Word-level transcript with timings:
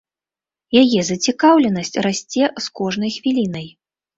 Яе 0.81 1.01
зацікаўленасць 1.09 1.93
расце 2.07 2.43
з 2.67 2.67
кожнай 2.81 3.11
хвілінай. 3.19 3.67